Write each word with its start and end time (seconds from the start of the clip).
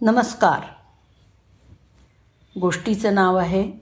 नमस्कार. 0.00 0.60
गोष्टीचं 2.60 3.14
नाव 3.14 3.36
आहे 3.36 3.72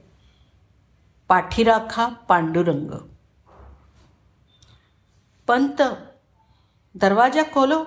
पाठीराखा 1.29 2.07
पांडुरंग. 2.09 2.91
पंत 5.47 5.83
दरवाजा 6.95 7.43
खोलो. 7.43 7.85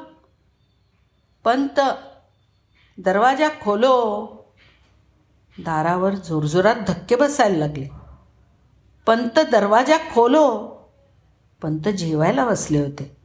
पंत 1.43 1.79
दरवाजा 2.97 3.49
खोलो. 3.61 4.27
दारावर 5.59 6.15
जोरजोरात 6.15 6.75
धक्के 6.87 7.15
बसायला 7.15 7.57
लागले. 7.57 7.87
पंत 9.05 9.39
दरवाजा 9.51 9.97
खोलो. 9.97 10.77
पंत 11.61 11.87
जेवायला 11.87 12.45
बसले 12.45 12.79
होते. 12.79 13.17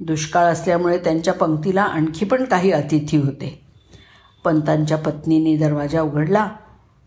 दुष्काळ 0.00 0.44
असल्यामुळे 0.44 0.98
त्यांच्या 0.98 1.34
पंक्तीला 1.34 1.82
आणखी 1.82 2.24
पण 2.24 2.44
काही 2.44 2.72
अतिथी 2.72 3.16
होते. 3.16 3.65
पंतांच्या 4.46 4.98
पत्नीने 4.98 5.56
दरवाजा 5.56 6.00
उघडला 6.00 6.50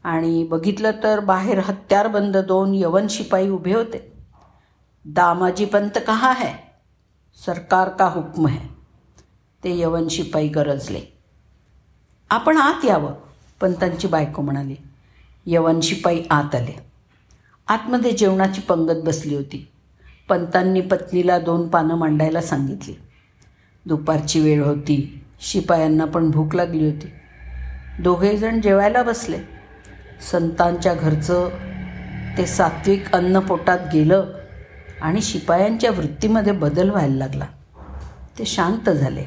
आणि 0.04 0.44
बघितलं 0.44 0.92
तर 1.04 1.20
बाहेर 1.20 1.60
हत्यारबंद 1.60 2.38
दोन 2.38 2.72
यवन 2.74 3.08
शिपाई 3.10 3.50
उभे 3.50 3.74
होते. 3.74 4.14
दामाजी 5.06 5.66
पंत 5.66 6.00
कहा 6.08 6.34
है? 6.34 6.54
सरकार 7.46 7.90
का 7.90 8.06
हुक्म 8.06 8.48
है? 8.48 8.68
ते 9.64 9.80
यवन 9.80 10.08
शिपाई 10.08 10.48
गरजले. 10.48 11.02
आपण 12.30 12.58
आत 12.58 12.86
यावं 12.86 13.12
पंतांची 13.62 14.08
बायको 14.08 14.42
म्हणाली. 14.42 14.76
यवन 15.46 15.80
शिपाई 15.80 16.24
आत 16.30 16.56
आले. 16.56 16.86
आतमध्ये 17.68 18.12
जेवणाची 18.12 18.62
पंगत 18.62 19.06
बसली 19.06 19.36
होती. 19.36 19.68
पंतांनी 20.30 20.82
पत्नीला 20.82 21.40
दोन 21.40 21.68
पानं 21.68 21.96
मांडायला 21.96 22.42
सांगितली. 22.42 22.94
दुपारची 23.86 24.40
वेळ 24.40 24.64
होती. 24.64 25.26
शिपायांना 25.42 26.06
पण 26.06 26.32
भूक 26.32 26.56
लागली 26.56 26.86
होती. 26.86 27.08
दोघेजण 28.00 28.62
जेवायला 28.62 29.04
बसले. 29.04 29.38
संतांच्या 30.32 30.94
घरचं 30.94 31.50
ते 32.38 32.46
सात्विक 32.46 33.16
अन्न 33.16 33.40
पोटात 33.40 33.80
गेलं 33.94 34.26
आणि 35.02 35.22
शिपायांच्या 35.22 35.92
वृत्तीमध्ये 35.92 36.54
बदल 36.54 36.90
व्हायला 36.90 37.16
लागला. 37.16 37.46
ते 38.40 38.46
शांत 38.46 38.90
झाले. 38.90 39.24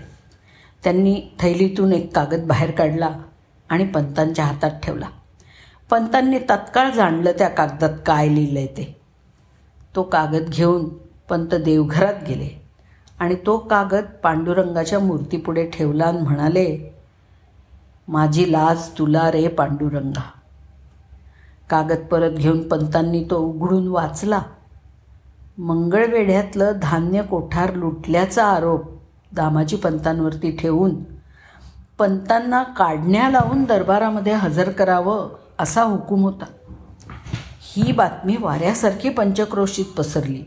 त्यांनी 0.84 1.22
थैलीतून 1.40 1.92
एक 1.92 2.14
कागद 2.14 2.46
बाहेर 2.46 2.70
काढला 2.70 3.10
आणि 3.68 3.84
पंतांच्या 3.84 4.44
हातात 4.44 4.70
ठेवला. 4.82 5.06
पंतांनी 5.90 6.38
तत्काळ 6.38 6.90
जाणलं 6.90 7.32
त्या 7.32 7.48
कागदात 7.48 7.96
काय 8.06 8.28
लिहिलं 8.28 8.58
आहे 8.58 8.68
ते. 8.68 9.00
तो 9.96 10.02
कागद 10.02 10.48
घेऊन 10.48 10.88
पंत 11.28 11.54
देवघरात 11.54 12.14
गेले 12.28 12.62
आणि 13.18 13.34
तो 13.46 13.58
कागद 13.58 14.04
पांडुरंगाच्या 14.22 14.98
मूर्तीपुढे 14.98 15.66
ठेवला 15.66 16.04
आणि 16.04 16.18
म्हणाले 16.18 16.94
माझी 18.08 18.52
लाज 18.52 18.88
तुला 18.98 19.30
रे 19.30 19.48
पांडुरंगा. 19.48 20.22
कागद 21.70 22.06
परत 22.10 22.30
घेऊन 22.30 22.68
पंतांनी 22.68 23.24
तो 23.30 23.38
उघडून 23.38 23.88
वाचला. 23.88 24.42
मंगळवेढ्यातलं 25.58 26.72
धान्य 26.82 27.22
कोठार 27.22 27.74
लुटल्याचा 27.74 28.44
आरोप 28.44 28.82
दामाजी 29.32 29.76
पंतांवरती 29.76 30.56
ठेवून 30.56 30.94
पंतांना 31.98 32.62
काढण्या 32.62 33.30
लावून 33.30 33.64
दरबारामध्ये 33.64 34.32
हजर 34.32 34.70
करावं 34.70 35.28
असा 35.58 35.82
हुकूम 35.82 36.22
होता. 36.22 36.44
ही 37.60 37.92
बातमी 37.92 38.36
वाऱ्यासारखी 38.40 39.08
पंचक्रोशीत 39.08 39.84
पसरली 39.84 40.42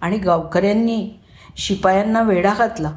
आणि 0.00 0.18
गावकऱ्यांनी 0.18 1.10
शिपायांना 1.56 2.22
वेढा 2.22 2.54
घातला. 2.54 2.92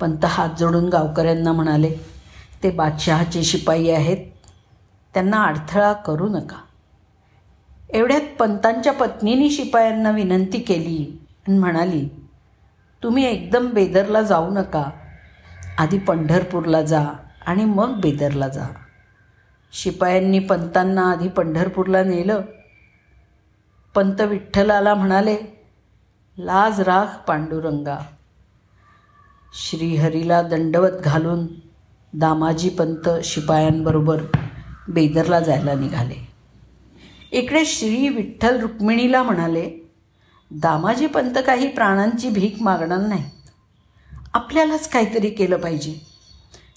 पंत 0.00 0.24
हात 0.24 0.48
जोडून 0.58 0.88
गावकऱ्यांना 0.88 1.52
म्हणाले 1.52 2.17
ते 2.62 2.70
बादशहाचे 2.70 3.42
शिपाई 3.42 3.90
आहेत. 3.90 4.26
त्यांना 5.14 5.44
अडथळा 5.44 5.92
करू 5.92 6.28
नका. 6.28 6.56
एवढ्यात 7.90 8.20
पंतांच्या 8.38 8.92
पत्नीने 8.92 9.50
शिपायांना 9.50 10.10
विनंती 10.10 10.58
केली 10.58 11.26
आणि 11.48 11.58
म्हणाली 11.58 12.08
तुम्ही 13.02 13.24
एकदम 13.24 13.70
बेदरला 13.70 14.22
जाऊ 14.22 14.50
नका. 14.50 14.90
आधी 15.78 15.98
पंढरपूरला 15.98 16.82
जा 16.82 17.06
आणि 17.46 17.64
मग 17.64 18.00
बेदरला 18.00 18.48
जा. 18.48 18.64
शिपायांनी 19.72 20.38
पंतांना 20.38 21.10
आधी 21.10 21.28
पंढरपूरला 21.28 22.04
नेलं. 22.04 22.40
पंत 23.94 24.20
विठ्ठलाला 24.20 24.94
म्हणाले 24.94 25.36
लाज 26.38 26.80
राख 26.80 27.28
पांडुरंगा. 27.28 27.98
श्रीहरीला 29.54 30.42
दंडवत 30.42 31.00
घालून 31.04 31.46
दामाजी 32.12 32.68
पंत 32.68 33.08
शिपायांबरोबर 33.24 34.22
बेदरला 34.88 35.40
जायला 35.40 35.74
निघाले. 35.74 36.28
इकडे 37.32 37.64
श्री 37.64 38.08
विठ्ठल 38.08 38.60
रुक्मिणीला 38.60 39.22
म्हणाले 39.22 39.90
दामाजी 40.50 41.06
पंत 41.06 41.38
काही 41.46 41.68
प्राणांची 41.68 42.30
भीक 42.30 42.62
मागणार 42.62 42.98
नाही. 42.98 43.24
आपल्यालाच 44.34 44.88
काहीतरी 44.88 45.30
केलं 45.30 45.56
पाहिजे. 45.56 45.94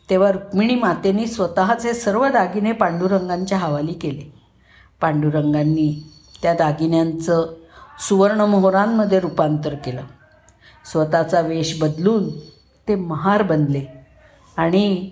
तेव्हा 0.09 0.31
रुक्मिणी 0.31 0.75
मातेने 0.75 1.27
स्वतःचे 1.27 1.93
सर्व 1.93 2.27
दागिने 2.27 2.71
पांडुरंगांच्या 2.71 3.57
हवाली 3.57 3.93
केले. 3.93 4.33
पांडुरंगांनी 5.01 6.03
त्या 6.43 6.53
दागिन्यांचं 6.53 7.53
सुवर्णमोहरांमध्ये 8.07 9.19
रूपांतर 9.19 9.75
केलं. 9.75 10.01
स्वतःचा 10.91 11.41
वेश 11.41 11.81
बदलून 11.81 12.29
ते 12.87 12.95
महार 12.95 13.41
बनले 13.43 13.85
आणि 14.57 15.09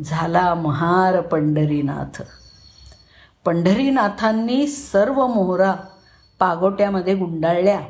झाला 0.00 0.54
महार 0.54 1.20
पंढरीनाथ. 1.20 2.22
पंढरीनाथांनी 3.44 4.66
सर्व 4.66 5.26
मोहरा 5.26 5.74
पागोट्यामध्ये 6.38 7.14
गुंडाळल्या. 7.14 7.80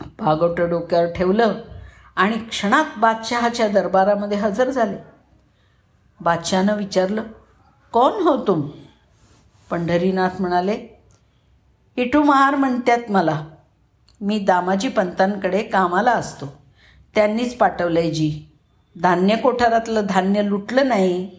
पागोटं 0.00 0.70
डोक्यावर 0.70 1.06
ठेवलं 1.06 1.54
आणि 2.16 2.38
क्षणात 2.38 2.84
बादशहाच्या 2.98 3.68
दरबारामध्ये 3.68 4.38
हजर 4.38 4.70
झाले. 4.70 4.96
बादशहानं 6.20 6.76
विचारलं 6.76 7.22
कोण 7.92 8.12
हो 8.12 8.46
तुम? 8.46 8.70
पंढरीनाथ 9.70 10.30
म्हणाले 10.40 11.02
इटू 11.96 12.22
महार 12.22 12.54
म्हणतात 12.56 13.10
मला. 13.10 13.46
मी 14.20 14.38
दामाजी 14.38 14.88
पंतांकडे 14.88 15.62
कामाला 15.62 16.12
असतो. 16.12 16.46
त्यांनीच 17.14 17.56
पाठवलं 17.58 17.98
आहे 17.98 18.10
जी. 18.10 18.51
धान्य 19.00 19.36
कोठारातलं 19.36 20.06
धान्य 20.08 20.42
लुटलं 20.42 20.88
नाही 20.88 21.30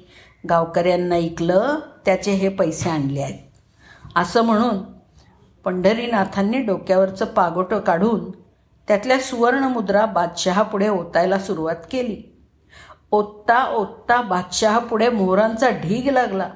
गावकऱ्यांना 0.49 1.15
ऐकलं 1.15 1.79
त्याचे 2.05 2.31
हे 2.31 2.49
पैसे 2.49 2.89
आणले 2.89 3.21
आहेत. 3.21 3.39
असं 4.15 4.41
म्हणून 4.41 4.77
पंढरीनाथांनी 5.65 6.59
डोक्यावरचं 6.61 7.25
पागोटं 7.25 7.79
काढून 7.79 8.31
त्यातल्या 8.87 9.19
सुवर्णमुद्रा 9.19 10.05
बादशहापुढे 10.05 10.89
ओतायला 10.89 11.39
सुरुवात 11.39 11.75
केली. 11.91 12.37
ओतता 13.11 13.65
ओतता 13.65 14.21
बादशहापुढे 14.21 15.09
मोहरांचा 15.09 15.69
ढीग 15.69 16.09
लागला. 16.09 16.49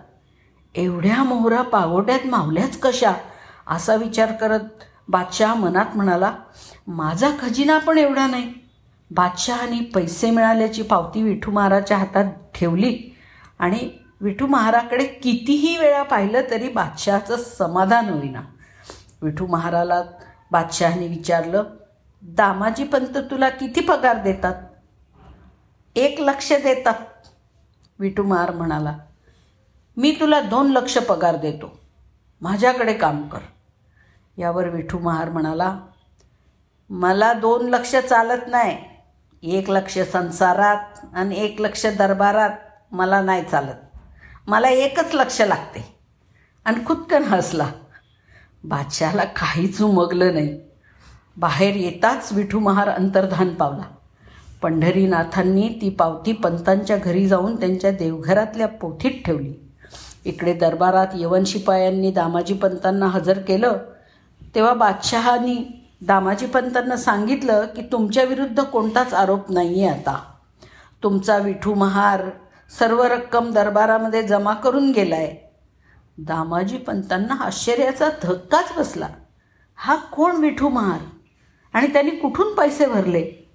एवढ्या 0.75 1.23
मोहरा 1.23 1.61
पागोट्यात 1.61 2.27
मावल्याच 2.27 2.79
कशा? 2.79 3.13
असा 3.67 3.95
विचार 3.95 4.31
करत 4.31 4.59
बादशहा 5.07 5.53
मनात 5.53 5.85
म्हणाला 5.95 6.33
माझा 6.87 7.29
खजिना 7.41 7.77
पण 7.77 7.97
एवढा 7.97 8.27
नाही. 8.27 8.66
बादशहाने 9.11 9.79
पैसे 9.79 10.31
मिळाल्याची 10.31 10.81
पावती 10.81 11.23
विठू 11.23 11.51
महाराजच्या 11.51 11.97
हातात 11.97 12.25
ठेवली. 12.55 13.15
आणि 13.59 13.89
विठू 14.21 14.47
महाराकडे 14.47 15.05
कितीही 15.05 15.77
वेळा 15.77 16.03
पाहिलं 16.03 16.41
तरी 16.51 16.69
बादशहाचं 16.69 17.37
समाधान 17.37 18.09
होईना. 18.09 18.41
विठू 19.21 19.47
महाराला 19.47 20.03
बादशहाने 20.51 21.07
विचारलं 21.07 21.63
दामाजी 22.21 22.83
पंत 22.83 23.17
तुला 23.17 23.49
किती 23.49 23.81
पगार 23.81 24.17
देतात? 24.17 24.53
एक 25.95 26.19
लक्ष 26.19 26.53
देतात. 26.53 27.27
विठू 27.99 28.23
महार 28.23 28.51
म्हणाला 28.51 28.97
मी 29.97 30.17
तुला 30.19 30.41
दोन 30.41 30.71
लक्ष 30.71 30.97
पगार 30.97 31.35
देतो. 31.35 31.79
माझ्याकडे 32.41 32.93
काम 32.93 33.27
कर. 33.27 33.39
यावर 34.37 34.69
विठू 34.69 34.99
महार 34.99 35.29
म्हणाला 35.29 35.79
मला 36.89 37.33
दोन 37.33 37.69
लक्ष 37.69 37.95
चालत 37.95 38.41
नाही. 38.47 38.96
एक 39.43 39.69
लक्ष 39.69 39.99
संसारात 39.99 41.05
आणि 41.13 41.35
एक 41.39 41.61
लक्ष 41.61 41.85
दरबारात 41.85 42.49
मला 42.91 43.21
नाही 43.21 43.43
चालत. 43.51 43.97
मला 44.47 44.69
एकच 44.69 45.13
लक्ष 45.13 45.41
लागते. 45.41 45.95
आणि 46.65 46.85
खुदकन 46.85 47.23
हसला. 47.23 47.71
बादशाला 48.63 49.23
काहीच 49.23 49.81
उमगलं 49.81 50.33
नाही. 50.33 50.59
बाहेर 51.37 51.75
येताच 51.75 52.29
विठू 52.31 52.59
महार 52.59 52.89
अंतर्धान 52.89 53.53
पावला. 53.53 53.83
पंढरीनाथांनी 54.61 55.69
ती 55.81 55.89
पावती 55.89 56.31
पंतांच्या 56.31 56.97
घरी 56.97 57.27
जाऊन 57.27 57.59
त्यांच्या 57.59 57.91
देवघरातल्या 57.91 58.67
पोथीत 58.67 59.11
ठेवली. 59.25 59.53
इकडे 60.25 60.53
दरबारात 60.53 61.07
यवन 61.15 61.43
शिपायांनी 61.43 62.11
दामाजी 62.11 62.53
पंतांना 62.53 63.05
हजर 63.05 63.39
केलं. 63.39 63.77
तेव्हा 64.55 64.73
बादशहानी 64.73 65.86
दामाजी 66.01 66.45
पंतांना 66.45 66.97
सांगितलं 66.97 67.65
की 67.65 67.81
तुमच्या 67.81 68.23
विरुद्ध 68.23 68.63
कोणताच 68.63 69.13
आरोप 69.13 69.51
नाही 69.51 69.83
आहे 69.83 69.99
आता. 69.99 70.21
तुमचा 71.03 71.37
विठू 71.37 71.73
महार 71.73 72.21
सर्व 72.79 73.03
रक्कम 73.03 73.51
दरबारामध्ये 73.51 74.23
जमा 74.23 74.53
करून 74.53 74.91
गेलाय. 74.91 75.35
दामाजी 76.17 76.77
पंतांना 76.77 77.33
आश्चर्याचा 77.43 78.09
धक्काच 78.23 78.73
बसला. 78.77 79.07
हा 79.75 79.95
कोण 79.95 80.35
विठू 80.35 80.69
महार? 80.69 80.99
आणि 81.73 81.87
त्यांनी 81.87 82.11
कुठून 82.11 82.53
पैसे 82.53 82.85
भरले? 82.85 83.49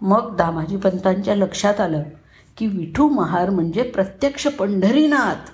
मग 0.00 0.36
दामाजी 0.36 0.76
पंतांच्या 0.76 1.36
लक्षात 1.36 1.80
आलं 1.80 2.02
की 2.56 2.66
विठू 2.66 3.08
महार 3.08 3.50
म्हणजे 3.50 3.82
प्रत्यक्ष 3.82 4.46
पंढरीनाथ. 4.46 5.50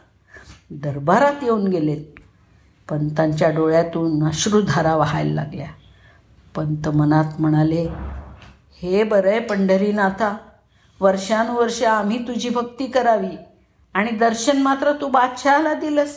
दरबारात 0.70 1.42
येऊन 1.42 1.68
गेलेत. 1.68 2.20
पंतांच्या 2.90 3.50
डोळ्यातून 3.50 4.28
अश्रुधारा 4.28 4.96
व्हायला 4.96 5.34
लागल्या. 5.34 5.68
पंत 6.56 6.88
मनात 6.88 7.24
म्हणाले 7.38 7.88
हे 8.82 9.04
बरं 9.04 9.30
आहे 9.30 9.40
पंढरीनाथा 9.40 10.36
वर्षानुवर्ष 11.00 11.82
आम्ही 11.82 12.18
तुझी 12.18 12.48
भक्ती 12.48 12.86
करावी 12.86 13.36
आणि 13.94 14.10
दर्शन 14.10 14.62
मात्र 14.62 14.92
तू 14.92 15.08
बादशहाला 15.08 15.74
दिलंस. 15.74 16.16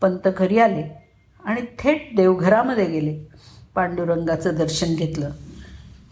पंत 0.00 0.28
घरी 0.38 0.58
आले 0.58 1.06
आणि 1.44 1.60
थेट 1.78 2.16
देवघरामध्ये 2.16 2.84
गेले. 2.84 3.28
पांडुरंगाचं 3.74 4.54
दर्शन 4.54 4.94
घेतलं. 4.94 5.30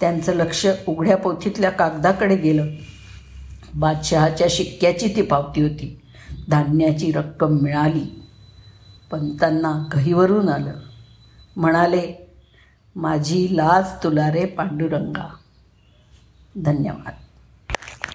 त्यांचं 0.00 0.32
लक्ष 0.32 0.66
उघड्या 0.88 1.16
पोथीतल्या 1.16 1.70
कागदाकडे 1.70 2.36
गेलं. 2.36 2.66
बादशहाच्या 3.74 4.46
शिक्क्याची 4.50 5.08
ती 5.16 5.22
पावती 5.22 5.62
होती. 5.62 6.00
धान्याची 6.48 7.12
रक्कम 7.12 7.58
मिळाली. 7.62 8.22
पंतांना 9.10 9.88
घहीवरून 9.92 10.48
आलं. 10.48 10.72
म्हणाले 11.56 12.25
माझी 12.96 13.48
लाज 13.56 14.04
तुला 14.04 14.32
रे 14.32 14.46
पांडुरंगा. 14.46 15.36
धन्यवाद. 16.56 17.25